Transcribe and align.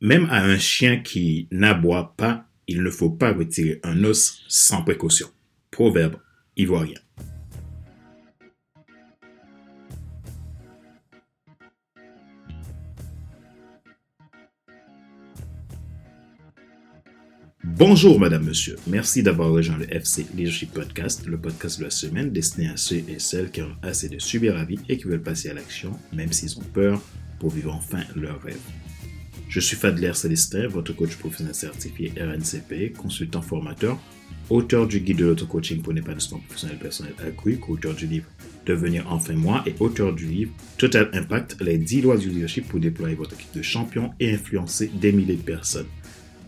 Même 0.00 0.28
à 0.30 0.44
un 0.44 0.58
chien 0.58 0.98
qui 0.98 1.48
n'aboie 1.50 2.14
pas, 2.16 2.46
il 2.68 2.84
ne 2.84 2.90
faut 2.90 3.10
pas 3.10 3.32
retirer 3.32 3.80
un 3.82 4.04
os 4.04 4.44
sans 4.46 4.82
précaution. 4.82 5.26
Proverbe 5.72 6.16
ivoirien. 6.56 7.00
Bonjour 17.64 18.20
Madame, 18.20 18.44
Monsieur. 18.44 18.76
Merci 18.86 19.24
d'avoir 19.24 19.50
rejoint 19.50 19.78
le 19.78 19.92
FC 19.92 20.26
Leadership 20.34 20.72
Podcast, 20.72 21.26
le 21.26 21.40
podcast 21.40 21.80
de 21.80 21.84
la 21.84 21.90
semaine 21.90 22.30
destiné 22.30 22.68
à 22.68 22.76
ceux 22.76 23.02
et 23.08 23.18
celles 23.18 23.50
qui 23.50 23.62
ont 23.62 23.76
assez 23.82 24.08
de 24.08 24.20
subir 24.20 24.54
la 24.54 24.64
vie 24.64 24.78
et 24.88 24.96
qui 24.96 25.04
veulent 25.04 25.22
passer 25.22 25.48
à 25.48 25.54
l'action, 25.54 25.90
même 26.12 26.32
s'ils 26.32 26.56
ont 26.58 26.64
peur, 26.72 27.02
pour 27.40 27.50
vivre 27.50 27.74
enfin 27.74 28.02
leur 28.14 28.40
rêve. 28.42 28.58
Je 29.48 29.60
suis 29.60 29.76
Fadler 29.76 30.12
Célestin, 30.12 30.68
votre 30.68 30.92
coach 30.92 31.16
professionnel 31.16 31.54
certifié 31.54 32.12
RNCP, 32.20 32.92
consultant 32.94 33.40
formateur, 33.40 33.98
auteur 34.50 34.86
du 34.86 35.00
guide 35.00 35.16
de 35.16 35.24
l'auto-coaching 35.24 35.80
pour 35.80 35.94
l'épanouissement 35.94 36.38
professionnel 36.40 36.76
personnel 36.78 37.14
accru, 37.26 37.58
auteur 37.66 37.94
du 37.94 38.06
livre 38.06 38.26
Devenir 38.66 39.10
enfin 39.10 39.32
moi 39.32 39.64
et 39.66 39.74
auteur 39.80 40.14
du 40.14 40.26
livre 40.26 40.52
Total 40.76 41.08
Impact, 41.14 41.56
les 41.62 41.78
10 41.78 42.02
lois 42.02 42.18
du 42.18 42.28
leadership 42.28 42.68
pour 42.68 42.78
déployer 42.78 43.14
votre 43.14 43.32
équipe 43.32 43.54
de 43.54 43.62
champions 43.62 44.12
et 44.20 44.34
influencer 44.34 44.90
des 45.00 45.12
milliers 45.12 45.36
de 45.36 45.42
personnes. 45.42 45.86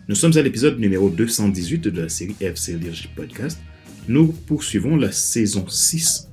Nous 0.07 0.15
sommes 0.15 0.37
à 0.37 0.43
l'épisode 0.43 0.79
numéro 0.79 1.09
218 1.09 1.79
de 1.79 2.03
la 2.03 2.11
série 2.11 2.37
FC 2.39 2.75
Leadership 2.75 3.15
Podcast. 3.15 3.59
Nous 4.09 4.27
poursuivons 4.27 4.97
la 4.97 5.11
saison 5.11 5.67
6, 5.67 6.29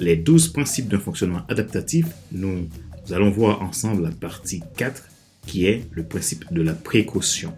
les 0.00 0.16
12 0.16 0.54
principes 0.54 0.88
d'un 0.88 0.98
fonctionnement 0.98 1.42
adaptatif. 1.50 2.06
Nous 2.32 2.66
allons 3.10 3.30
voir 3.30 3.60
ensemble 3.60 4.04
la 4.04 4.10
partie 4.10 4.62
4 4.78 5.11
qui 5.46 5.66
est 5.66 5.88
le 5.92 6.04
principe 6.04 6.52
de 6.52 6.62
la 6.62 6.74
précaution. 6.74 7.56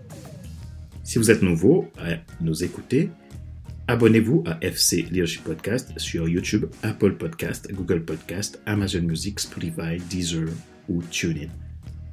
Si 1.02 1.18
vous 1.18 1.30
êtes 1.30 1.42
nouveau 1.42 1.90
à 1.98 2.16
nous 2.40 2.64
écouter, 2.64 3.10
abonnez-vous 3.88 4.42
à 4.46 4.58
FC 4.62 5.02
Leadership 5.02 5.44
Podcast 5.44 5.92
sur 5.98 6.28
YouTube, 6.28 6.66
Apple 6.82 7.16
Podcast, 7.16 7.70
Google 7.72 8.04
Podcast, 8.04 8.60
Amazon 8.66 9.02
Music, 9.02 9.38
Spotify, 9.38 9.98
Deezer 10.08 10.48
ou 10.88 11.02
TuneIn. 11.02 11.48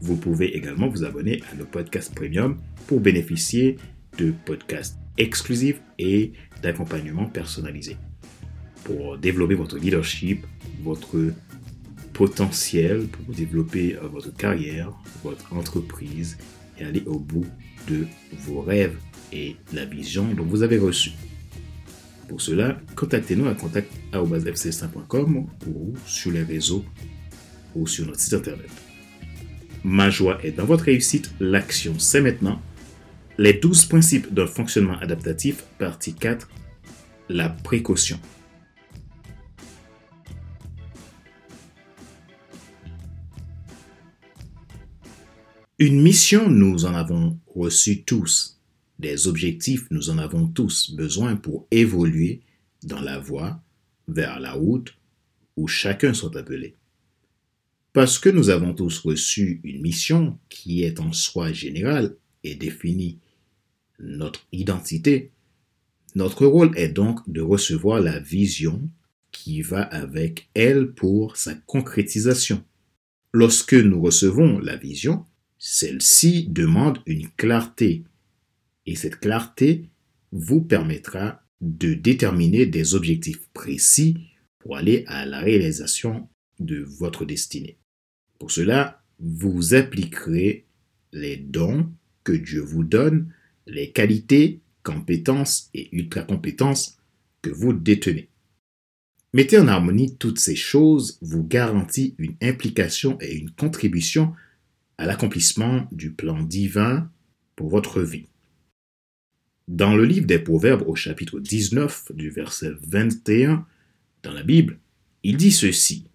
Vous 0.02 0.17
pouvez 0.17 0.58
également 0.58 0.89
vous 0.89 1.05
abonner 1.05 1.41
à 1.52 1.55
nos 1.55 1.66
podcasts 1.66 2.13
premium 2.13 2.58
pour 2.88 3.00
bénéficier 3.00 3.78
de 4.17 4.33
podcasts 4.45 4.97
exclusifs 5.17 5.81
et 6.00 6.33
d'accompagnement 6.61 7.25
personnalisé. 7.25 7.97
Pour 8.83 9.17
développer 9.17 9.56
votre 9.56 9.78
leadership, 9.78 10.45
votre 10.83 11.31
potentiel 12.22 13.08
pour 13.08 13.33
développer 13.33 13.95
euh, 13.95 14.08
votre 14.08 14.31
carrière, 14.31 14.91
votre 15.23 15.53
entreprise 15.53 16.38
et 16.78 16.83
aller 16.83 17.02
au 17.08 17.17
bout 17.17 17.47
de 17.89 18.05
vos 18.45 18.61
rêves 18.61 18.95
et 19.33 19.55
la 19.73 19.86
vision 19.86 20.25
dont 20.36 20.44
vous 20.44 20.61
avez 20.61 20.78
reçu. 20.78 21.13
Pour 22.30 22.39
cela, 22.39 22.80
contactez-nous 22.95 23.47
à 23.47 23.55
contact.fc5.com 23.55 25.47
ou 25.66 25.94
sur 26.05 26.30
les 26.30 26.44
réseaux 26.44 26.86
ou 27.73 27.88
sur 27.88 28.05
notre 28.05 28.19
site 28.19 28.35
internet. 28.35 28.69
Ma 29.83 30.11
joie 30.11 30.38
est 30.44 30.52
dans 30.52 30.66
votre 30.66 30.83
réussite, 30.83 31.31
l'action 31.39 31.97
c'est 31.97 32.22
maintenant. 32.22 32.61
Les 33.39 33.53
12 33.53 33.85
principes 33.85 34.31
d'un 34.31 34.45
fonctionnement 34.45 35.00
adaptatif, 35.00 35.63
partie 35.80 36.13
4, 36.13 36.47
la 37.30 37.50
précaution. 37.50 38.19
Une 45.82 46.00
mission, 46.00 46.48
nous 46.48 46.86
en 46.86 46.94
avons 46.94 47.40
reçu 47.56 48.04
tous. 48.04 48.62
Des 49.00 49.28
objectifs, 49.28 49.88
nous 49.90 50.12
en 50.12 50.20
avons 50.20 50.46
tous 50.46 50.92
besoin 50.92 51.36
pour 51.36 51.66
évoluer 51.72 52.42
dans 52.84 53.02
la 53.02 53.18
voie 53.18 53.64
vers 54.08 54.40
la 54.40 54.53
route 54.53 54.94
où 55.58 55.68
chacun 55.68 56.14
soit 56.14 56.38
appelé. 56.38 56.75
Parce 57.94 58.20
que 58.20 58.30
nous 58.30 58.52
avons 58.52 58.75
tous 58.75 59.00
reçu 59.00 59.59
une 59.64 59.81
mission 59.81 60.38
qui 60.50 60.84
est 60.84 61.00
en 61.00 61.14
soi 61.14 61.52
générale 61.52 62.16
et 62.44 62.53
définit 62.53 63.18
notre 63.97 64.46
identité, 64.52 65.31
notre 66.14 66.46
rôle 66.46 66.78
est 66.78 66.90
donc 66.90 67.28
de 67.28 67.41
recevoir 67.41 68.02
la 68.02 68.20
vision 68.20 68.88
qui 69.31 69.64
va 69.64 69.81
avec 69.81 70.47
elle 70.53 70.91
pour 70.91 71.38
sa 71.38 71.56
concrétisation. 71.56 72.64
Lorsque 73.34 73.74
nous 73.74 74.00
recevons 74.00 74.59
la 74.59 74.75
vision, 74.75 75.25
celle-ci 75.63 76.47
demande 76.49 76.97
une 77.05 77.29
clarté 77.29 78.03
et 78.88 78.95
cette 78.95 79.19
clarté 79.19 79.91
vous 80.31 80.59
permettra 80.59 81.44
de 81.61 81.94
déterminer 81.94 82.66
des 82.66 82.95
objectifs 82.95 83.47
précis 83.53 84.17
pour 84.57 84.75
aller 84.75 85.03
à 85.05 85.23
la 85.27 85.39
réalisation 85.39 86.27
de 86.59 86.79
votre 86.79 87.25
destinée. 87.25 87.77
Pour 88.39 88.49
cela, 88.49 89.03
vous 89.19 89.75
appliquerez 89.75 90.66
les 91.13 91.38
dons 91.38 91.91
que 92.23 92.31
Dieu 92.31 92.61
vous 92.61 92.83
donne, 92.83 93.31
les 93.67 93.91
qualités, 93.91 94.61
compétences 94.81 95.69
et 95.75 95.95
ultra-compétences 95.95 96.97
que 97.43 97.51
vous 97.51 97.73
détenez. 97.73 98.29
Mettez 99.33 99.59
en 99.59 99.67
harmonie 99.67 100.17
toutes 100.17 100.39
ces 100.39 100.55
choses 100.55 101.19
vous 101.22 101.43
garantit 101.43 102.16
une 102.17 102.35
implication 102.41 103.19
et 103.22 103.35
une 103.35 103.51
contribution 103.51 104.33
à 105.01 105.07
l'accomplissement 105.07 105.88
du 105.91 106.12
plan 106.12 106.44
divin 106.44 107.09
pour 107.56 107.69
votre 107.69 108.03
vie. 108.03 108.28
Dans 109.67 109.95
le 109.95 110.06
livre 110.06 110.28
des 110.28 110.38
Proverbes 110.38 110.84
au 110.85 110.94
chapitre 110.94 111.39
19 111.39 112.12
du 112.13 112.29
verset 112.29 112.73
21 112.84 113.66
dans 114.22 114.31
la 114.31 114.44
Bible, 114.44 114.78
il 115.23 115.38
dit 115.38 115.51
ceci. 115.51 116.06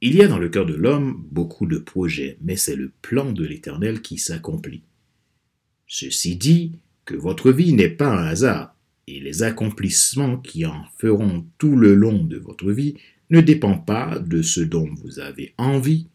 Il 0.00 0.16
y 0.16 0.22
a 0.22 0.26
dans 0.26 0.40
le 0.40 0.48
cœur 0.48 0.66
de 0.66 0.74
l'homme 0.74 1.24
beaucoup 1.30 1.66
de 1.66 1.78
projets, 1.78 2.36
mais 2.40 2.56
c'est 2.56 2.74
le 2.74 2.90
plan 3.00 3.30
de 3.30 3.44
l'Éternel 3.44 4.02
qui 4.02 4.18
s'accomplit. 4.18 4.82
Ceci 5.86 6.34
dit 6.34 6.80
que 7.04 7.14
votre 7.14 7.52
vie 7.52 7.74
n'est 7.74 7.90
pas 7.90 8.08
un 8.08 8.26
hasard, 8.26 8.74
et 9.06 9.20
les 9.20 9.44
accomplissements 9.44 10.38
qui 10.38 10.66
en 10.66 10.82
feront 10.98 11.46
tout 11.58 11.76
le 11.76 11.94
long 11.94 12.24
de 12.24 12.38
votre 12.38 12.72
vie 12.72 12.96
ne 13.30 13.40
dépendent 13.40 13.86
pas 13.86 14.18
de 14.18 14.42
ce 14.42 14.62
dont 14.62 14.88
vous 15.00 15.20
avez 15.20 15.54
envie, 15.58 16.08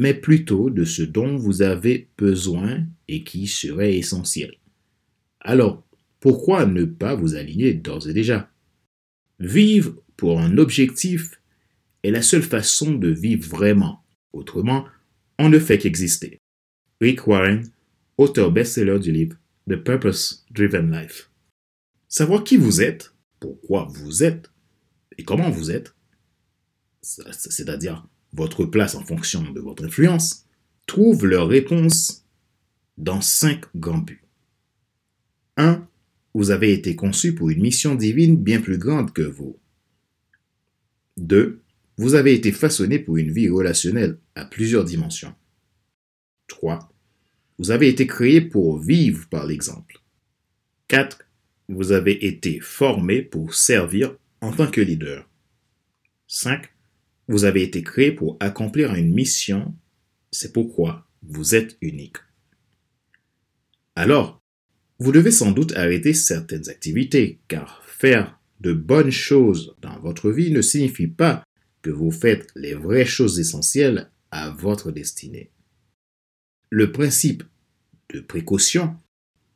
mais 0.00 0.14
plutôt 0.14 0.70
de 0.70 0.84
ce 0.84 1.02
dont 1.02 1.36
vous 1.36 1.60
avez 1.60 2.08
besoin 2.16 2.86
et 3.06 3.22
qui 3.22 3.46
serait 3.46 3.98
essentiel. 3.98 4.56
Alors, 5.40 5.86
pourquoi 6.20 6.64
ne 6.64 6.86
pas 6.86 7.14
vous 7.14 7.34
aligner 7.34 7.74
d'ores 7.74 8.08
et 8.08 8.14
déjà? 8.14 8.50
Vivre 9.40 10.02
pour 10.16 10.40
un 10.40 10.56
objectif 10.56 11.38
est 12.02 12.10
la 12.10 12.22
seule 12.22 12.42
façon 12.42 12.94
de 12.94 13.08
vivre 13.08 13.46
vraiment. 13.46 14.02
Autrement, 14.32 14.86
on 15.38 15.50
ne 15.50 15.58
fait 15.58 15.76
qu'exister. 15.76 16.38
Rick 17.02 17.26
Warren, 17.26 17.70
auteur 18.16 18.50
best-seller 18.52 19.00
du 19.00 19.12
livre 19.12 19.36
The 19.68 19.76
Purpose 19.76 20.46
Driven 20.50 20.90
Life. 20.90 21.30
Savoir 22.08 22.42
qui 22.42 22.56
vous 22.56 22.80
êtes, 22.80 23.12
pourquoi 23.38 23.86
vous 23.90 24.22
êtes 24.22 24.50
et 25.18 25.24
comment 25.24 25.50
vous 25.50 25.70
êtes, 25.70 25.94
c'est-à-dire 27.02 28.08
votre 28.32 28.64
place 28.64 28.94
en 28.94 29.04
fonction 29.04 29.42
de 29.50 29.60
votre 29.60 29.84
influence, 29.84 30.46
trouvent 30.86 31.26
leur 31.26 31.48
réponse 31.48 32.24
dans 32.98 33.20
cinq 33.20 33.64
grands 33.74 33.98
buts. 33.98 34.24
1. 35.56 35.86
Vous 36.34 36.50
avez 36.50 36.72
été 36.72 36.94
conçu 36.94 37.34
pour 37.34 37.50
une 37.50 37.60
mission 37.60 37.94
divine 37.94 38.36
bien 38.36 38.60
plus 38.60 38.78
grande 38.78 39.12
que 39.12 39.22
vous. 39.22 39.58
2. 41.16 41.60
Vous 41.96 42.14
avez 42.14 42.34
été 42.34 42.52
façonné 42.52 42.98
pour 42.98 43.16
une 43.16 43.32
vie 43.32 43.48
relationnelle 43.48 44.18
à 44.34 44.44
plusieurs 44.44 44.84
dimensions. 44.84 45.34
3. 46.46 46.92
Vous 47.58 47.70
avez 47.70 47.88
été 47.88 48.06
créé 48.06 48.40
pour 48.40 48.78
vivre 48.78 49.28
par 49.28 49.46
l'exemple. 49.46 50.00
4. 50.88 51.24
Vous 51.68 51.92
avez 51.92 52.26
été 52.26 52.58
formé 52.60 53.22
pour 53.22 53.54
servir 53.54 54.16
en 54.40 54.52
tant 54.52 54.70
que 54.70 54.80
leader. 54.80 55.28
5. 56.26 56.70
Vous 57.30 57.44
avez 57.44 57.62
été 57.62 57.84
créé 57.84 58.10
pour 58.10 58.36
accomplir 58.40 58.92
une 58.96 59.14
mission, 59.14 59.72
c'est 60.32 60.52
pourquoi 60.52 61.06
vous 61.22 61.54
êtes 61.54 61.76
unique. 61.80 62.16
Alors, 63.94 64.42
vous 64.98 65.12
devez 65.12 65.30
sans 65.30 65.52
doute 65.52 65.72
arrêter 65.76 66.12
certaines 66.12 66.68
activités, 66.68 67.38
car 67.46 67.84
faire 67.84 68.36
de 68.58 68.72
bonnes 68.72 69.12
choses 69.12 69.76
dans 69.80 69.96
votre 70.00 70.32
vie 70.32 70.50
ne 70.50 70.60
signifie 70.60 71.06
pas 71.06 71.44
que 71.82 71.90
vous 71.90 72.10
faites 72.10 72.48
les 72.56 72.74
vraies 72.74 73.06
choses 73.06 73.38
essentielles 73.38 74.10
à 74.32 74.50
votre 74.50 74.90
destinée. 74.90 75.52
Le 76.68 76.90
principe 76.90 77.44
de 78.12 78.18
précaution 78.18 78.96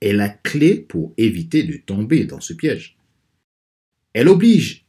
est 0.00 0.12
la 0.12 0.28
clé 0.28 0.76
pour 0.76 1.12
éviter 1.16 1.64
de 1.64 1.76
tomber 1.78 2.24
dans 2.24 2.40
ce 2.40 2.52
piège. 2.52 2.96
Elle 4.12 4.28
oblige 4.28 4.83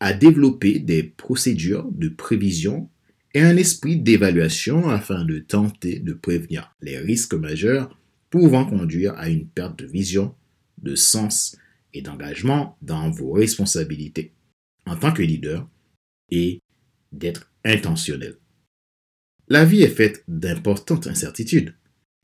à 0.00 0.14
développer 0.14 0.78
des 0.78 1.02
procédures 1.02 1.88
de 1.92 2.08
prévision 2.08 2.88
et 3.34 3.40
un 3.40 3.56
esprit 3.56 3.96
d'évaluation 3.96 4.88
afin 4.88 5.24
de 5.24 5.38
tenter 5.38 6.00
de 6.00 6.14
prévenir 6.14 6.74
les 6.80 6.98
risques 6.98 7.34
majeurs 7.34 7.96
pouvant 8.30 8.64
conduire 8.64 9.14
à 9.16 9.28
une 9.28 9.46
perte 9.46 9.78
de 9.78 9.86
vision, 9.86 10.34
de 10.82 10.94
sens 10.94 11.56
et 11.92 12.02
d'engagement 12.02 12.76
dans 12.82 13.10
vos 13.10 13.32
responsabilités 13.32 14.32
en 14.86 14.96
tant 14.96 15.12
que 15.12 15.22
leader 15.22 15.68
et 16.30 16.60
d'être 17.12 17.52
intentionnel. 17.64 18.36
La 19.48 19.64
vie 19.64 19.82
est 19.82 19.88
faite 19.88 20.24
d'importantes 20.28 21.08
incertitudes. 21.08 21.74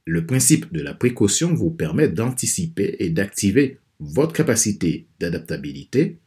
Le 0.05 0.25
principe 0.25 0.73
de 0.73 0.81
la 0.81 0.95
précaution 0.95 1.53
vous 1.53 1.71
permet 1.71 2.09
d'anticiper 2.09 2.97
et 3.01 3.11
d'activer 3.11 3.81
votre 3.99 4.33
capacité 4.33 5.09
d'adaptabilité 5.19 6.19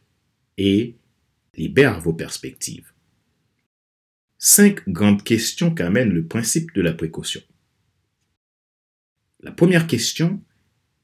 et 0.58 0.96
libère 1.54 2.00
vos 2.00 2.12
perspectives. 2.12 2.92
Cinq 4.38 4.88
grandes 4.88 5.22
questions 5.22 5.74
qu'amène 5.74 6.10
le 6.10 6.26
principe 6.26 6.72
de 6.74 6.80
la 6.80 6.94
précaution. 6.94 7.42
La 9.40 9.52
première 9.52 9.86
question, 9.86 10.42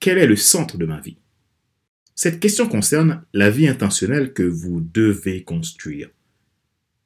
quel 0.00 0.19
est 0.19 0.26
le 0.26 0.37
centre 0.37 0.78
de 0.78 0.87
ma 0.87 1.00
vie? 1.00 1.19
Cette 2.14 2.40
question 2.40 2.66
concerne 2.66 3.25
la 3.34 3.50
vie 3.50 3.69
intentionnelle 3.69 4.32
que 4.32 4.43
vous 4.43 4.81
devez 4.81 5.44
construire. 5.44 6.10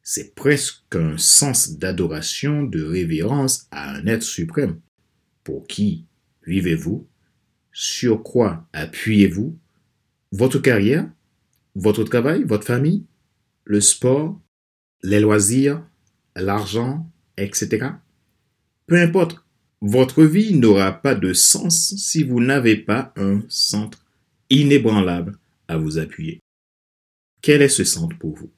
C'est 0.02 0.34
presque 0.34 0.94
un 0.94 1.18
sens 1.18 1.78
d'adoration, 1.78 2.62
de 2.62 2.82
révérence 2.82 3.66
à 3.70 3.90
un 3.92 4.06
être 4.06 4.22
suprême. 4.22 4.80
Pour 5.42 5.66
qui 5.66 6.06
vivez-vous? 6.46 7.08
Sur 7.72 8.22
quoi 8.22 8.68
appuyez-vous? 8.72 9.58
Votre 10.32 10.58
carrière? 10.58 11.10
Votre 11.74 12.04
travail? 12.04 12.44
Votre 12.44 12.66
famille? 12.66 13.04
Le 13.64 13.80
sport 13.80 14.40
Les 15.02 15.20
loisirs 15.20 15.86
L'argent 16.34 17.10
Etc. 17.36 17.86
Peu 18.86 19.00
importe 19.00 19.44
votre 19.82 20.24
vie 20.24 20.54
n'aura 20.54 20.92
pas 20.92 21.14
de 21.14 21.32
sens 21.32 21.94
si 21.96 22.22
vous 22.22 22.40
n'avez 22.40 22.76
pas 22.76 23.14
un 23.16 23.42
centre 23.48 24.04
inébranlable 24.50 25.38
à 25.68 25.78
vous 25.78 25.98
appuyer. 25.98 26.40
Quel 27.40 27.62
est 27.62 27.70
ce 27.70 27.84
centre 27.84 28.18
pour 28.18 28.36
vous? 28.36 28.50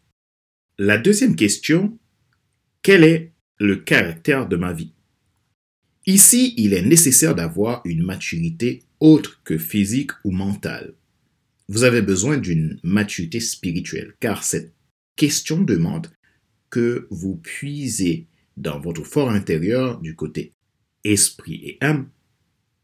La 0.78 0.98
deuxième 0.98 1.36
question, 1.36 1.96
quel 2.82 3.04
est 3.04 3.32
le 3.58 3.76
caractère 3.76 4.48
de 4.48 4.56
ma 4.56 4.72
vie? 4.72 4.94
Ici, 6.06 6.54
il 6.56 6.74
est 6.74 6.82
nécessaire 6.82 7.36
d'avoir 7.36 7.82
une 7.84 8.02
maturité 8.02 8.82
autre 8.98 9.40
que 9.44 9.58
physique 9.58 10.10
ou 10.24 10.32
mentale. 10.32 10.94
Vous 11.68 11.84
avez 11.84 12.02
besoin 12.02 12.36
d'une 12.36 12.80
maturité 12.82 13.38
spirituelle, 13.38 14.14
car 14.18 14.42
cette 14.42 14.72
question 15.16 15.60
demande 15.60 16.08
que 16.70 17.06
vous 17.10 17.36
puisez 17.36 18.26
dans 18.56 18.80
votre 18.80 19.04
fort 19.04 19.30
intérieur 19.30 20.00
du 20.00 20.14
côté 20.14 20.52
esprit 21.04 21.60
et 21.64 21.78
âme, 21.80 22.08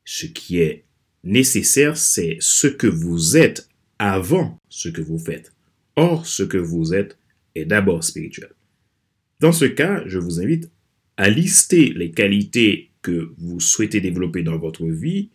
ce 0.04 0.26
qui 0.26 0.58
est 0.58 0.84
nécessaire, 1.24 1.96
c'est 1.96 2.36
ce 2.40 2.66
que 2.66 2.86
vous 2.86 3.36
êtes 3.36 3.68
avant 3.98 4.58
ce 4.68 4.88
que 4.88 5.02
vous 5.02 5.18
faites. 5.18 5.52
Or, 5.96 6.26
ce 6.26 6.42
que 6.42 6.58
vous 6.58 6.94
êtes 6.94 7.18
est 7.54 7.64
d'abord 7.64 8.04
spirituel. 8.04 8.50
Dans 9.40 9.52
ce 9.52 9.64
cas, 9.64 10.02
je 10.06 10.18
vous 10.18 10.40
invite 10.40 10.70
à 11.16 11.28
lister 11.28 11.92
les 11.92 12.10
qualités 12.10 12.90
que 13.02 13.34
vous 13.38 13.60
souhaitez 13.60 14.00
développer 14.00 14.42
dans 14.42 14.58
votre 14.58 14.86
vie 14.86 15.30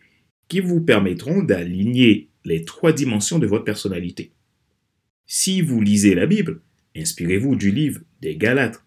qui 0.48 0.60
vous 0.60 0.80
permettront 0.80 1.42
d'aligner 1.42 2.28
les 2.44 2.64
trois 2.64 2.92
dimensions 2.92 3.38
de 3.38 3.46
votre 3.46 3.64
personnalité. 3.64 4.32
Si 5.26 5.62
vous 5.62 5.80
lisez 5.80 6.14
la 6.14 6.26
Bible, 6.26 6.60
inspirez-vous 6.96 7.56
du 7.56 7.70
livre 7.70 8.00
des 8.20 8.36
Galates 8.36 8.84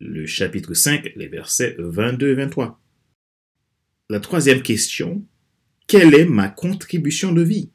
le 0.00 0.26
chapitre 0.26 0.74
5, 0.74 1.12
les 1.16 1.28
versets 1.28 1.76
22 1.78 2.32
et 2.32 2.34
23. 2.34 2.80
La 4.10 4.20
troisième 4.20 4.62
question, 4.62 5.24
quelle 5.86 6.14
est 6.14 6.26
ma 6.26 6.48
contribution 6.48 7.32
de 7.32 7.42
vie? 7.42 7.70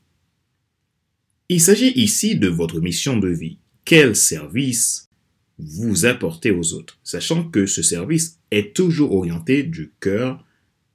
Il 1.49 1.59
s'agit 1.59 1.91
ici 1.99 2.37
de 2.37 2.47
votre 2.47 2.79
mission 2.79 3.17
de 3.17 3.29
vie. 3.29 3.57
Quel 3.83 4.15
service 4.15 5.09
vous 5.57 6.05
apportez 6.05 6.51
aux 6.51 6.73
autres, 6.73 6.99
sachant 7.03 7.49
que 7.49 7.65
ce 7.65 7.81
service 7.81 8.39
est 8.51 8.75
toujours 8.75 9.13
orienté 9.13 9.63
du 9.63 9.91
cœur, 9.99 10.45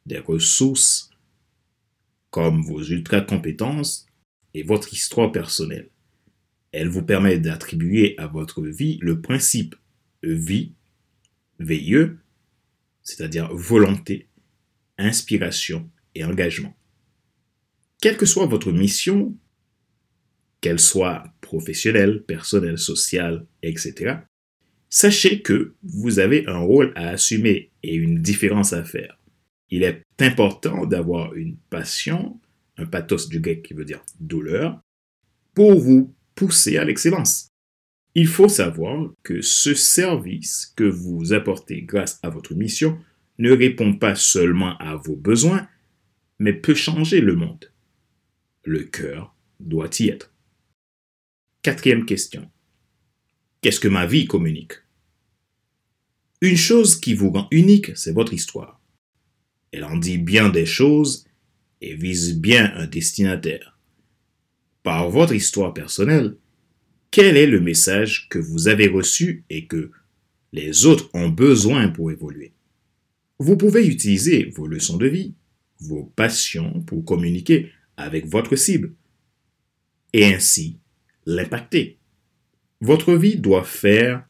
des 0.06 0.19
ressources, 0.19 1.11
comme 2.31 2.62
vos 2.62 2.82
ultra-compétences 2.82 4.06
et 4.55 4.62
votre 4.62 4.93
histoire 4.93 5.32
personnelle. 5.32 5.91
Elle 6.76 6.88
vous 6.88 7.05
permet 7.05 7.38
d'attribuer 7.38 8.17
à 8.19 8.26
votre 8.26 8.61
vie 8.61 8.99
le 9.00 9.21
principe 9.21 9.76
vie 10.25 10.73
VIE, 11.61 12.09
c'est-à-dire 13.05 13.55
volonté, 13.55 14.26
inspiration 14.99 15.88
et 16.17 16.25
engagement. 16.25 16.75
Quelle 18.00 18.17
que 18.17 18.26
soit 18.26 18.47
votre 18.47 18.73
mission, 18.73 19.37
qu'elle 20.61 20.81
soit 20.81 21.32
professionnelle, 21.41 22.25
personnelle, 22.25 22.79
sociale, 22.79 23.47
etc., 23.62 24.17
sachez 24.91 25.43
que 25.43 25.76
vous 25.85 26.19
avez 26.19 26.44
un 26.49 26.59
rôle 26.59 26.93
à 26.97 27.11
assumer 27.11 27.71
et 27.85 27.94
une 27.94 28.21
différence 28.21 28.73
à 28.73 28.82
faire. 28.82 29.21
Il 29.71 29.85
est 29.85 30.03
important 30.19 30.87
d'avoir 30.87 31.35
une 31.35 31.56
passion, 31.71 32.41
un 32.79 32.87
pathos 32.87 33.29
du 33.29 33.38
grec 33.38 33.62
qui 33.62 33.75
veut 33.75 33.85
dire 33.85 34.05
douleur, 34.19 34.82
pour 35.55 35.79
vous 35.79 36.12
pousser 36.35 36.77
à 36.77 36.85
l'excellence. 36.85 37.49
Il 38.15 38.29
faut 38.29 38.49
savoir 38.49 39.13
que 39.23 39.41
ce 39.43 39.75
service 39.75 40.73
que 40.77 40.85
vous 40.85 41.33
apportez 41.33 41.83
grâce 41.83 42.21
à 42.23 42.29
votre 42.29 42.55
mission 42.55 42.99
ne 43.39 43.51
répond 43.51 43.95
pas 43.95 44.15
seulement 44.15 44.77
à 44.79 44.95
vos 44.95 45.17
besoins, 45.17 45.69
mais 46.39 46.53
peut 46.53 46.75
changer 46.75 47.21
le 47.21 47.35
monde. 47.35 47.73
Le 48.65 48.85
cœur 48.85 49.35
doit 49.59 49.91
y 49.99 50.09
être. 50.09 50.33
Quatrième 51.63 52.07
question. 52.07 52.51
Qu'est-ce 53.61 53.81
que 53.81 53.89
ma 53.89 54.07
vie 54.07 54.27
communique? 54.27 54.75
Une 56.41 56.57
chose 56.57 57.01
qui 57.01 57.15
vous 57.15 57.31
rend 57.31 57.49
unique, 57.51 57.97
c'est 57.97 58.13
votre 58.13 58.35
histoire. 58.35 58.81
Elle 59.73 59.85
en 59.85 59.97
dit 59.97 60.19
bien 60.19 60.51
des 60.51 60.67
choses 60.67 61.27
et 61.81 61.95
vise 61.95 62.39
bien 62.39 62.73
un 62.77 62.87
destinataire. 62.87 63.74
Par 64.85 65.09
votre 65.09 65.33
histoire 65.35 65.73
personnelle, 65.73 66.37
quel 67.11 67.39
est 67.39 67.47
le 67.47 67.59
message 67.59 68.29
que 68.29 68.39
vous 68.39 68.69
avez 68.69 68.87
reçu 68.87 69.45
et 69.49 69.67
que 69.67 69.91
les 70.53 70.85
autres 70.85 71.09
ont 71.15 71.31
besoin 71.31 71.89
pour 71.89 72.11
évoluer? 72.11 72.53
Vous 73.39 73.57
pouvez 73.57 73.87
utiliser 73.87 74.45
vos 74.55 74.67
leçons 74.67 74.99
de 74.99 75.07
vie, 75.07 75.35
vos 75.81 76.05
passions 76.05 76.83
pour 76.83 77.03
communiquer 77.03 77.73
avec 77.97 78.26
votre 78.26 78.57
cible 78.57 78.93
et 80.12 80.26
ainsi 80.26 80.79
l'impacter. 81.25 81.99
Votre 82.83 83.14
vie 83.14 83.37
doit 83.37 83.64
faire 83.64 84.29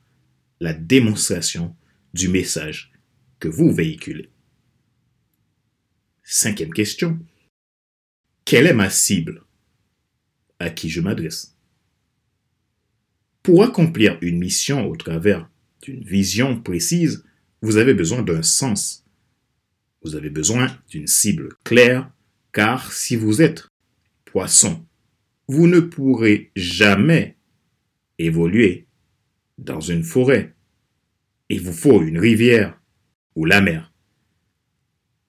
la 0.61 0.73
démonstration 0.73 1.75
du 2.15 2.29
message 2.29 2.93
que 3.41 3.49
vous 3.49 3.73
véhiculez. 3.73 4.31
Cinquième 6.23 6.73
question. 6.73 7.19
Quelle 8.45 8.69
est 8.69 8.73
ma 8.73 8.89
cible? 8.89 9.44
À 10.65 10.71
qui 10.71 10.89
je 10.89 11.03
m'adresse 11.03 11.55
pour 13.45 13.63
accomplir 13.63 14.17
une 14.23 14.39
mission 14.39 14.89
au 14.89 14.97
travers 14.97 15.49
d'une 15.83 16.03
vision 16.03 16.61
précise, 16.61 17.25
vous 17.61 17.77
avez 17.77 17.93
besoin 17.93 18.23
d'un 18.23 18.43
sens. 18.43 19.05
Vous 20.03 20.17
avez 20.17 20.31
besoin 20.31 20.75
d'une 20.89 21.07
cible 21.07 21.51
claire, 21.63 22.11
car 22.53 22.91
si 22.91 23.17
vous 23.17 23.43
êtes 23.43 23.69
poisson, 24.25 24.87
vous 25.47 25.67
ne 25.67 25.81
pourrez 25.81 26.53
jamais 26.57 27.37
évoluer 28.19 28.87
dans 29.59 29.81
une 29.81 30.05
forêt. 30.05 30.55
Il 31.51 31.61
vous 31.61 31.75
faut 31.75 32.03
une 32.03 32.19
rivière 32.19 32.81
ou 33.35 33.45
la 33.45 33.61
mer. 33.61 33.93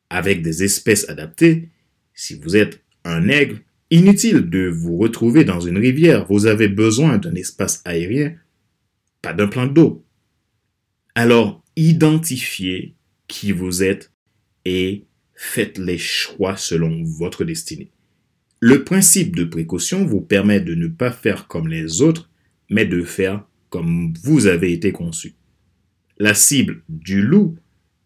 Avec 0.10 0.42
des 0.42 0.64
espèces 0.64 1.10
adaptées, 1.10 1.70
si 2.14 2.36
vous 2.36 2.56
êtes 2.56 2.82
un 3.04 3.28
aigle, 3.28 3.65
Inutile 3.92 4.50
de 4.50 4.68
vous 4.68 4.98
retrouver 4.98 5.44
dans 5.44 5.60
une 5.60 5.78
rivière, 5.78 6.26
vous 6.28 6.48
avez 6.48 6.68
besoin 6.68 7.20
d'un 7.20 7.36
espace 7.36 7.82
aérien, 7.86 8.36
pas 9.22 9.34
d'un 9.34 9.48
plan 9.48 9.68
d'eau. 9.68 10.04
Alors, 11.14 11.64
identifiez 11.76 12.96
qui 13.28 13.52
vous 13.52 13.84
êtes 13.84 14.12
et 14.66 15.06
faites 15.36 15.78
les 15.78 16.00
choix 16.00 16.58
selon 16.58 17.04
votre 17.04 17.44
destinée. 17.44 17.92
Le 18.60 18.84
principe 18.84 19.36
de 19.36 19.44
précaution 19.44 20.04
vous 20.04 20.22
permet 20.22 20.62
de 20.62 20.74
ne 20.74 20.88
pas 20.88 21.12
faire 21.12 21.48
comme 21.48 21.68
les 21.68 22.02
autres, 22.02 22.32
mais 22.72 22.86
de 22.86 23.04
faire 23.04 23.46
comme 23.70 24.14
vous 24.24 24.48
avez 24.48 24.74
été 24.74 24.92
conçu. 24.94 25.36
La 26.18 26.34
cible 26.34 26.82
du 26.90 27.22
loup 27.22 27.56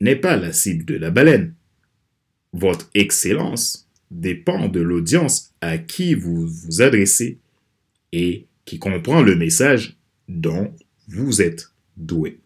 n'est 0.01 0.17
pas 0.17 0.35
la 0.35 0.51
cible 0.51 0.83
de 0.83 0.95
la 0.95 1.11
baleine. 1.11 1.53
Votre 2.51 2.89
excellence 2.95 3.87
dépend 4.11 4.67
de 4.67 4.81
l'audience 4.81 5.48
à 5.61 5.77
qui 5.77 6.13
vous 6.13 6.47
vous 6.47 6.81
adressez 6.81 7.39
et 8.11 8.47
qui 8.65 8.79
comprend 8.79 9.21
le 9.21 9.35
message 9.35 9.97
dont 10.27 10.73
vous 11.07 11.41
êtes 11.41 11.71
doué. 11.97 12.39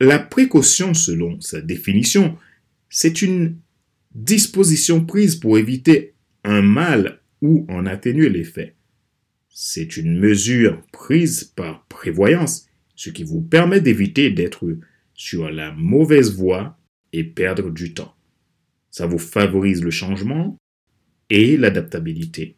La 0.00 0.18
précaution, 0.18 0.94
selon 0.94 1.40
sa 1.40 1.60
définition, 1.60 2.36
c'est 2.88 3.22
une 3.22 3.56
disposition 4.14 5.04
prise 5.04 5.36
pour 5.36 5.58
éviter 5.58 6.14
un 6.42 6.62
mal 6.62 7.20
ou 7.42 7.66
en 7.68 7.86
atténuer 7.86 8.28
l'effet. 8.28 8.74
C'est 9.48 9.96
une 9.96 10.18
mesure 10.18 10.82
prise 10.92 11.44
par 11.44 11.84
prévoyance, 11.86 12.66
ce 12.96 13.10
qui 13.10 13.24
vous 13.24 13.42
permet 13.42 13.80
d'éviter 13.80 14.30
d'être 14.30 14.66
sur 15.14 15.50
la 15.50 15.72
mauvaise 15.72 16.34
voie 16.34 16.78
et 17.12 17.24
perdre 17.24 17.70
du 17.70 17.92
temps. 17.92 18.14
Ça 18.90 19.06
vous 19.06 19.18
favorise 19.18 19.82
le 19.82 19.90
changement? 19.90 20.56
Et 21.30 21.56
l'adaptabilité. 21.56 22.56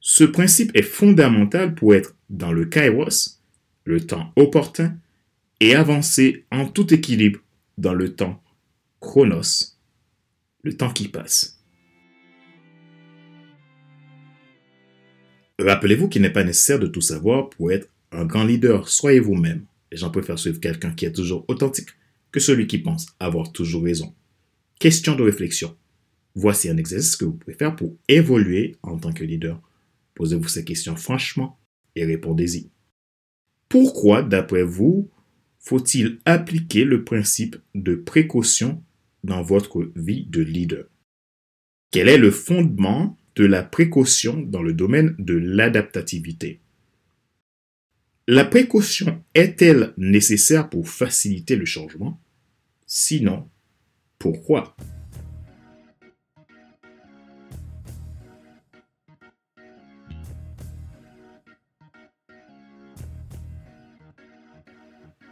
Ce 0.00 0.24
principe 0.24 0.70
est 0.74 0.82
fondamental 0.82 1.74
pour 1.74 1.94
être 1.94 2.14
dans 2.28 2.52
le 2.52 2.66
kairos, 2.66 3.40
le 3.84 4.00
temps 4.04 4.32
opportun, 4.36 4.98
et 5.60 5.74
avancer 5.74 6.44
en 6.50 6.66
tout 6.66 6.92
équilibre 6.92 7.40
dans 7.78 7.94
le 7.94 8.14
temps 8.14 8.42
chronos, 9.00 9.78
le 10.62 10.76
temps 10.76 10.92
qui 10.92 11.08
passe. 11.08 11.58
Rappelez-vous 15.58 16.08
qu'il 16.08 16.22
n'est 16.22 16.32
pas 16.32 16.44
nécessaire 16.44 16.80
de 16.80 16.86
tout 16.86 17.00
savoir 17.00 17.48
pour 17.48 17.70
être 17.70 17.88
un 18.10 18.24
grand 18.24 18.44
leader. 18.44 18.88
Soyez 18.88 19.20
vous-même. 19.20 19.64
Les 19.92 19.98
gens 19.98 20.10
préfèrent 20.10 20.38
suivre 20.38 20.60
quelqu'un 20.60 20.92
qui 20.92 21.06
est 21.06 21.12
toujours 21.12 21.44
authentique 21.48 21.90
que 22.32 22.40
celui 22.40 22.66
qui 22.66 22.78
pense 22.78 23.06
avoir 23.20 23.52
toujours 23.52 23.84
raison. 23.84 24.14
Question 24.80 25.14
de 25.14 25.22
réflexion. 25.22 25.76
Voici 26.34 26.68
un 26.68 26.76
exercice 26.76 27.16
que 27.16 27.24
vous 27.24 27.34
pouvez 27.34 27.56
faire 27.56 27.76
pour 27.76 27.96
évoluer 28.08 28.76
en 28.82 28.98
tant 28.98 29.12
que 29.12 29.24
leader. 29.24 29.60
Posez-vous 30.14 30.48
ces 30.48 30.64
questions 30.64 30.96
franchement 30.96 31.60
et 31.94 32.04
répondez-y. 32.04 32.70
Pourquoi, 33.68 34.22
d'après 34.22 34.64
vous, 34.64 35.10
faut-il 35.58 36.18
appliquer 36.24 36.84
le 36.84 37.04
principe 37.04 37.56
de 37.74 37.94
précaution 37.94 38.82
dans 39.22 39.42
votre 39.42 39.90
vie 39.96 40.26
de 40.26 40.42
leader? 40.42 40.86
Quel 41.90 42.08
est 42.08 42.18
le 42.18 42.30
fondement 42.30 43.16
de 43.36 43.44
la 43.44 43.62
précaution 43.62 44.40
dans 44.40 44.62
le 44.62 44.74
domaine 44.74 45.14
de 45.18 45.34
l'adaptativité? 45.34 46.60
La 48.26 48.44
précaution 48.44 49.22
est-elle 49.34 49.92
nécessaire 49.96 50.68
pour 50.70 50.88
faciliter 50.88 51.56
le 51.56 51.64
changement? 51.64 52.20
Sinon, 52.86 53.48
pourquoi? 54.18 54.76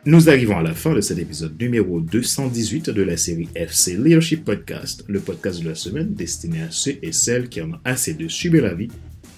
Nous 0.05 0.29
arrivons 0.29 0.59
à 0.59 0.63
la 0.65 0.75
fin 0.75 0.95
de 0.95 1.01
cet 1.01 1.21
épisode 1.21 1.57
numéro 1.63 2.01
218 2.01 2.91
de 2.91 3.03
la 3.03 3.17
série 3.17 3.49
FC 3.55 3.97
Leadership 3.97 4.45
Podcast, 4.45 5.05
le 5.07 5.21
podcast 5.21 5.63
de 5.63 5.69
la 5.69 5.77
semaine 5.77 6.13
destiné 6.13 6.63
à 6.63 6.73
ceux 6.73 6.99
et 7.03 7.13
celles 7.13 7.49
qui 7.49 7.61
en 7.61 7.71
ont 7.71 7.79
assez 7.85 8.13
de 8.15 8.27
subir 8.27 8.65
la 8.65 8.75
vie 8.75 8.89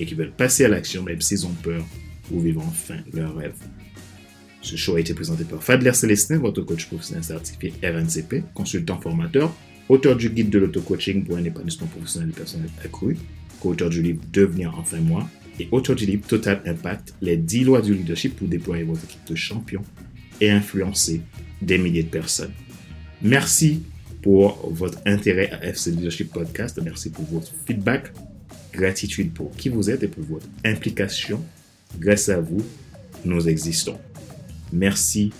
et 0.01 0.07
qui 0.07 0.15
veulent 0.15 0.33
passer 0.33 0.65
à 0.65 0.69
l'action 0.69 1.03
même 1.03 1.21
s'ils 1.21 1.45
ont 1.45 1.53
peur 1.63 1.85
ou 2.33 2.41
vivre 2.41 2.63
enfin 2.63 2.97
leur 3.13 3.37
rêve. 3.37 3.53
Ce 4.63 4.75
show 4.77 4.97
a 4.97 5.01
été 5.01 5.13
présenté 5.13 5.45
par 5.45 5.63
Fadler 5.63 5.93
Célestin, 5.93 6.39
votre 6.39 6.63
coach 6.63 6.87
professionnel 6.87 7.25
certifié 7.25 7.75
RNCP, 7.83 8.43
consultant 8.55 8.99
formateur, 8.99 9.55
auteur 9.91 10.17
du 10.17 10.31
guide 10.31 10.49
de 10.49 10.61
l'auto-coaching 10.61 11.25
pour 11.25 11.37
un 11.37 11.45
épanouissement 11.45 11.89
professionnel 11.89 12.31
et 12.31 12.37
personnel 12.37 12.71
accru, 12.83 13.19
co-auteur 13.61 13.91
du 13.91 14.01
livre 14.01 14.23
Devenir 14.33 14.75
enfin 14.79 15.01
moi 15.01 15.29
et 15.61 15.69
auteur 15.73 15.95
du 15.95 16.07
livre 16.07 16.27
Total 16.27 16.63
Impact, 16.65 17.13
les 17.21 17.37
10 17.37 17.65
lois 17.65 17.83
du 17.83 17.93
leadership 17.93 18.35
pour 18.37 18.49
déployer 18.49 18.85
votre 18.85 19.05
équipe 19.05 19.27
de 19.29 19.35
champions 19.35 19.85
et 20.41 20.51
influencer 20.51 21.23
des 21.63 21.79
milliers 21.79 22.03
de 22.03 22.09
personnes. 22.09 22.53
Merci 23.23 23.83
pour 24.23 24.71
votre 24.73 24.99
intérêt 25.07 25.51
à 25.51 25.65
FC 25.65 25.91
Leadership 25.91 26.33
Podcast. 26.33 26.81
Merci 26.83 27.11
pour 27.11 27.25
votre 27.27 27.53
feedback. 27.67 28.13
Gratitude 28.73 29.33
pour 29.33 29.51
qui 29.53 29.69
vous 29.69 29.91
êtes 29.91 30.03
et 30.03 30.09
pour 30.09 30.25
votre 30.25 30.47
implication. 30.65 31.43
Grâce 31.99 32.29
à 32.29 32.41
vous, 32.41 32.65
nous 33.25 33.49
existons. 33.49 33.99
Merci 34.73 35.33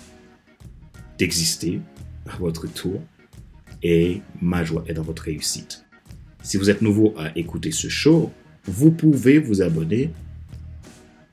d'exister 1.17 1.81
à 2.27 2.37
votre 2.37 2.67
tour 2.67 3.01
et 3.83 4.21
ma 4.41 4.63
joie 4.63 4.83
est 4.87 4.93
dans 4.93 5.03
votre 5.03 5.23
réussite. 5.23 5.85
Si 6.43 6.57
vous 6.57 6.69
êtes 6.69 6.81
nouveau 6.81 7.13
à 7.17 7.37
écouter 7.37 7.71
ce 7.71 7.89
show, 7.89 8.31
vous 8.65 8.91
pouvez 8.91 9.39
vous 9.39 9.61
abonner 9.61 10.11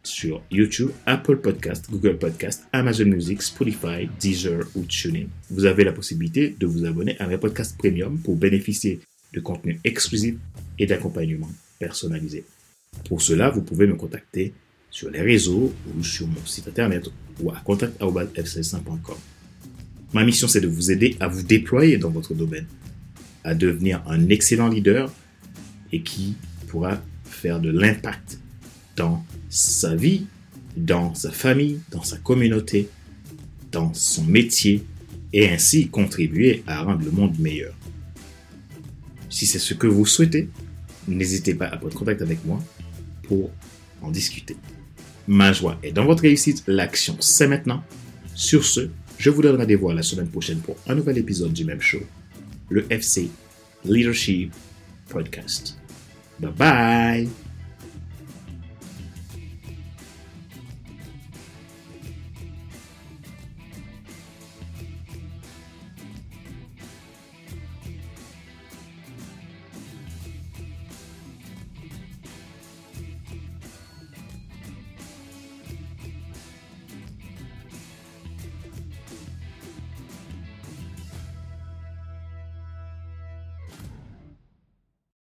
sur 0.03 0.43
YouTube, 0.51 0.91
Apple 1.07 1.37
Podcast, 1.37 1.87
Google 1.91 2.19
Podcast, 2.19 2.65
Amazon 2.73 3.07
Music, 3.07 3.43
Spotify, 3.43 4.09
Deezer 4.21 4.65
ou 4.75 4.85
TuneIn. 4.85 5.27
Vous 5.51 5.65
avez 5.65 5.85
la 5.85 5.93
possibilité 5.93 6.55
de 6.59 6.67
vous 6.67 6.85
abonner 6.85 7.17
à 7.19 7.27
mes 7.27 7.39
podcasts 7.39 7.77
premium 7.77 8.19
pour 8.19 8.37
bénéficier 8.37 9.01
de 9.33 9.41
contenu 9.41 9.81
exclusif 9.85 10.37
et 10.79 10.87
d'accompagnement 10.87 11.51
personnalisé. 11.79 12.45
Pour 13.09 13.23
cela, 13.23 13.51
vous 13.51 13.63
pouvez 13.63 13.87
me 13.87 13.95
contacter 13.95 14.53
sur 14.91 15.11
les 15.11 15.23
réseaux 15.23 15.73
ou 15.97 16.05
sur 16.05 16.27
mon 16.27 16.45
site 16.45 16.69
internet 16.69 17.09
ou 17.41 17.51
à 17.51 17.57
contact.fc100.com. 17.65 19.17
Ma 20.13 20.25
mission, 20.25 20.47
c'est 20.47 20.61
de 20.61 20.69
vous 20.69 20.91
aider 20.91 21.17
à 21.21 21.29
vous 21.29 21.43
déployer 21.43 21.97
dans 21.97 22.11
votre 22.11 22.35
domaine, 22.35 22.67
à 23.45 23.55
devenir 23.55 24.03
un 24.07 24.29
excellent 24.29 24.69
leader 24.69 25.11
et 25.91 26.03
qui 26.03 26.35
pourra 26.69 27.03
faire 27.25 27.61
de 27.61 27.71
l'impact 27.71 28.39
dans 28.97 29.25
sa 29.53 29.95
vie, 29.95 30.25
dans 30.79 31.15
sa 31.15 31.31
famille, 31.31 31.81
dans 31.91 32.03
sa 32.03 32.17
communauté, 32.17 32.89
dans 33.71 33.93
son 33.93 34.25
métier 34.25 34.83
et 35.35 35.51
ainsi 35.51 35.89
contribuer 35.89 36.65
à 36.67 36.83
rendre 36.83 37.05
le 37.05 37.11
monde 37.11 37.39
meilleur. 37.39 37.75
Si 39.29 39.47
c'est 39.47 39.59
ce 39.59 39.75
que 39.75 39.87
vous 39.87 40.07
souhaitez, 40.07 40.49
n'hésitez 41.07 41.55
pas 41.55 41.67
à 41.67 41.77
prendre 41.77 41.95
contact 41.95 42.23
avec 42.23 42.45
moi 42.47 42.63
pour 43.25 43.51
en 44.01 44.11
discuter. 44.11 44.57
Ma 45.29 45.53
joie 45.53 45.79
est 45.83 45.93
dans 45.93 46.07
votre 46.07 46.23
réussite, 46.23 46.65
l'action 46.67 47.17
c'est 47.21 47.47
maintenant. 47.47 47.85
Sur 48.35 48.65
ce, 48.65 48.89
je 49.19 49.29
vous 49.29 49.43
donne 49.43 49.57
rendez-vous 49.57 49.91
la 49.91 50.03
semaine 50.03 50.29
prochaine 50.29 50.61
pour 50.61 50.77
un 50.87 50.95
nouvel 50.95 51.19
épisode 51.19 51.53
du 51.53 51.67
même 51.67 51.81
show, 51.83 52.01
le 52.71 52.91
FC 52.91 53.29
Leadership 53.85 54.51
Podcast. 55.11 55.77
Bye 56.41 56.53
bye 56.57 57.52